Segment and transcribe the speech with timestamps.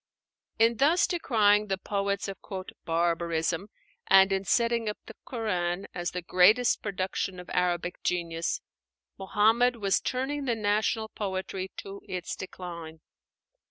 [0.57, 2.39] '"In thus decrying the poets of
[2.85, 3.67] "barbarism,"
[4.07, 8.61] and in setting up the 'Qur'an' as the greatest production of Arabic genius,
[9.19, 13.01] Muhammad was turning the national poetry to its decline.